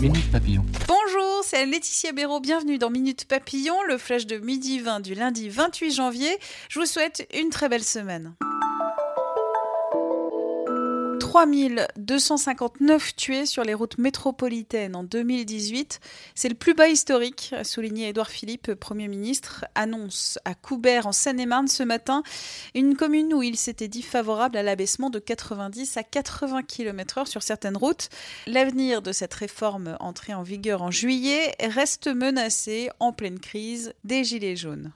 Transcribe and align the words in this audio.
Minute 0.00 0.30
Papillon. 0.30 0.64
Bonjour, 0.86 1.42
c'est 1.42 1.66
Laetitia 1.66 2.12
Béraud. 2.12 2.38
Bienvenue 2.38 2.78
dans 2.78 2.88
Minute 2.88 3.24
Papillon, 3.24 3.74
le 3.88 3.98
flash 3.98 4.26
de 4.26 4.38
midi 4.38 4.78
20 4.78 5.00
du 5.00 5.14
lundi 5.14 5.48
28 5.48 5.90
janvier. 5.90 6.30
Je 6.68 6.78
vous 6.78 6.86
souhaite 6.86 7.26
une 7.34 7.50
très 7.50 7.68
belle 7.68 7.82
semaine. 7.82 8.34
3259 11.28 13.14
tués 13.14 13.44
sur 13.44 13.62
les 13.62 13.74
routes 13.74 13.98
métropolitaines 13.98 14.96
en 14.96 15.04
2018. 15.04 16.00
C'est 16.34 16.48
le 16.48 16.54
plus 16.54 16.72
bas 16.72 16.88
historique, 16.88 17.52
a 17.54 17.64
souligné 17.64 18.08
Édouard 18.08 18.30
Philippe, 18.30 18.72
Premier 18.72 19.08
ministre. 19.08 19.66
Annonce 19.74 20.38
à 20.46 20.54
Coubert, 20.54 21.06
en 21.06 21.12
Seine-et-Marne, 21.12 21.68
ce 21.68 21.82
matin, 21.82 22.22
une 22.74 22.96
commune 22.96 23.34
où 23.34 23.42
il 23.42 23.58
s'était 23.58 23.88
dit 23.88 24.00
favorable 24.00 24.56
à 24.56 24.62
l'abaissement 24.62 25.10
de 25.10 25.18
90 25.18 25.98
à 25.98 26.02
80 26.02 26.62
km/h 26.62 27.26
sur 27.26 27.42
certaines 27.42 27.76
routes. 27.76 28.08
L'avenir 28.46 29.02
de 29.02 29.12
cette 29.12 29.34
réforme 29.34 29.98
entrée 30.00 30.32
en 30.32 30.42
vigueur 30.42 30.80
en 30.80 30.90
juillet 30.90 31.54
reste 31.60 32.08
menacé 32.08 32.88
en 33.00 33.12
pleine 33.12 33.38
crise 33.38 33.92
des 34.02 34.24
Gilets 34.24 34.56
jaunes. 34.56 34.92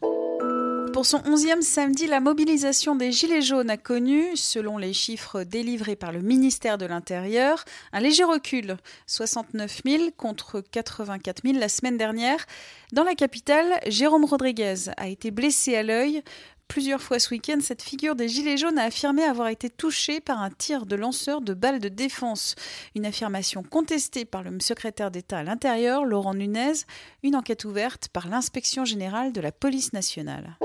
Pour 0.93 1.07
son 1.07 1.23
onzième 1.27 1.63
samedi, 1.63 2.07
la 2.07 2.21
mobilisation 2.21 2.95
des 2.95 3.13
Gilets 3.13 3.41
jaunes 3.41 3.71
a 3.71 3.79
connu, 3.79 4.37
selon 4.37 4.77
les 4.77 4.93
chiffres 4.93 5.43
délivrés 5.43 5.97
par 5.97 6.13
le 6.13 6.21
ministère 6.21 6.77
de 6.77 6.85
l'Intérieur, 6.85 7.65
un 7.95 8.01
léger 8.01 8.25
recul, 8.25 8.77
69 9.07 9.81
000 9.87 10.05
contre 10.19 10.61
84 10.61 11.43
000 11.45 11.59
la 11.59 11.71
semaine 11.71 11.97
dernière. 11.97 12.45
Dans 12.93 13.05
la 13.05 13.15
capitale, 13.15 13.81
Jérôme 13.87 14.27
Rodriguez 14.27 14.91
a 14.99 15.09
été 15.09 15.31
blessé 15.31 15.77
à 15.77 15.83
l'œil. 15.83 16.23
Plusieurs 16.69 17.01
fois 17.01 17.19
ce 17.19 17.31
week-end, 17.31 17.59
cette 17.63 17.83
figure 17.83 18.15
des 18.15 18.29
Gilets 18.29 18.59
jaunes 18.59 18.79
a 18.79 18.85
affirmé 18.85 19.25
avoir 19.25 19.49
été 19.49 19.71
touchée 19.71 20.21
par 20.21 20.43
un 20.43 20.51
tir 20.51 20.85
de 20.85 20.97
lanceur 20.97 21.41
de 21.41 21.55
balles 21.55 21.81
de 21.81 21.89
défense. 21.89 22.55
Une 22.95 23.07
affirmation 23.07 23.63
contestée 23.63 24.27
par 24.27 24.43
le 24.43 24.59
secrétaire 24.61 25.11
d'État 25.11 25.39
à 25.39 25.43
l'Intérieur, 25.43 26.05
Laurent 26.05 26.35
Nunez, 26.35 26.85
une 27.23 27.37
enquête 27.37 27.65
ouverte 27.65 28.09
par 28.09 28.29
l'inspection 28.29 28.85
générale 28.85 29.33
de 29.33 29.41
la 29.41 29.53
police 29.53 29.95
nationale 29.95 30.59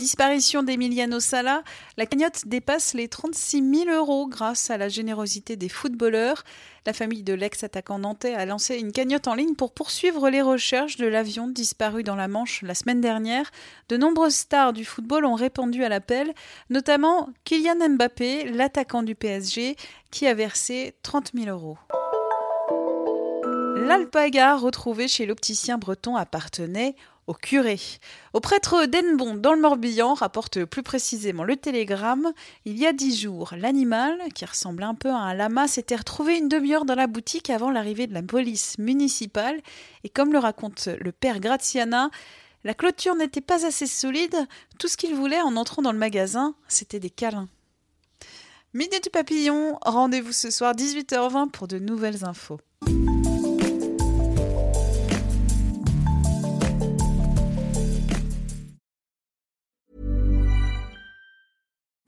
disparition 0.00 0.62
d'Emiliano 0.62 1.20
Sala, 1.20 1.62
la 1.98 2.06
cagnotte 2.06 2.48
dépasse 2.48 2.94
les 2.94 3.06
36 3.06 3.84
000 3.84 3.94
euros 3.94 4.26
grâce 4.26 4.70
à 4.70 4.78
la 4.78 4.88
générosité 4.88 5.56
des 5.56 5.68
footballeurs. 5.68 6.42
La 6.86 6.94
famille 6.94 7.22
de 7.22 7.34
l'ex-attaquant 7.34 7.98
nantais 7.98 8.34
a 8.34 8.46
lancé 8.46 8.78
une 8.78 8.92
cagnotte 8.92 9.28
en 9.28 9.34
ligne 9.34 9.54
pour 9.54 9.74
poursuivre 9.74 10.30
les 10.30 10.40
recherches 10.40 10.96
de 10.96 11.06
l'avion 11.06 11.48
disparu 11.48 12.02
dans 12.02 12.16
la 12.16 12.28
Manche 12.28 12.62
la 12.62 12.74
semaine 12.74 13.02
dernière. 13.02 13.50
De 13.90 13.98
nombreuses 13.98 14.36
stars 14.36 14.72
du 14.72 14.86
football 14.86 15.26
ont 15.26 15.34
répondu 15.34 15.84
à 15.84 15.90
l'appel, 15.90 16.32
notamment 16.70 17.28
Kylian 17.44 17.90
Mbappé, 17.90 18.50
l'attaquant 18.52 19.02
du 19.02 19.14
PSG, 19.14 19.76
qui 20.10 20.26
a 20.26 20.32
versé 20.32 20.94
30 21.02 21.32
000 21.34 21.50
euros. 21.50 21.76
L'alpaga 23.76 24.56
retrouvé 24.56 25.08
chez 25.08 25.26
l'opticien 25.26 25.76
breton 25.76 26.16
appartenait 26.16 26.94
au 27.30 27.34
curé. 27.34 27.78
Au 28.32 28.40
prêtre 28.40 28.86
d'Enbon, 28.86 29.36
dans 29.36 29.52
le 29.52 29.60
Morbihan, 29.60 30.14
rapporte 30.14 30.64
plus 30.64 30.82
précisément 30.82 31.44
le 31.44 31.54
télégramme, 31.54 32.32
il 32.64 32.76
y 32.76 32.86
a 32.86 32.92
dix 32.92 33.16
jours, 33.16 33.54
l'animal, 33.56 34.18
qui 34.34 34.44
ressemble 34.44 34.82
un 34.82 34.94
peu 34.94 35.10
à 35.10 35.18
un 35.18 35.34
lama, 35.34 35.68
s'était 35.68 35.94
retrouvé 35.94 36.36
une 36.38 36.48
demi-heure 36.48 36.84
dans 36.84 36.96
la 36.96 37.06
boutique 37.06 37.48
avant 37.48 37.70
l'arrivée 37.70 38.08
de 38.08 38.14
la 38.14 38.22
police 38.22 38.78
municipale, 38.78 39.60
et 40.02 40.08
comme 40.08 40.32
le 40.32 40.40
raconte 40.40 40.88
le 41.00 41.12
père 41.12 41.38
Graziana, 41.38 42.10
la 42.64 42.74
clôture 42.74 43.14
n'était 43.14 43.40
pas 43.40 43.64
assez 43.64 43.86
solide, 43.86 44.36
tout 44.80 44.88
ce 44.88 44.96
qu'il 44.96 45.14
voulait 45.14 45.40
en 45.40 45.56
entrant 45.56 45.82
dans 45.82 45.92
le 45.92 45.98
magasin, 45.98 46.56
c'était 46.66 47.00
des 47.00 47.10
câlins. 47.10 47.48
Minute 48.74 49.08
papillon, 49.12 49.78
rendez-vous 49.82 50.32
ce 50.32 50.50
soir 50.50 50.74
18h20 50.74 51.50
pour 51.50 51.68
de 51.68 51.78
nouvelles 51.78 52.24
infos. 52.24 52.58